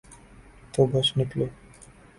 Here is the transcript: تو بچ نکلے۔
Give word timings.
تو 0.73 0.85
بچ 0.91 1.07
نکلے۔ 1.17 1.47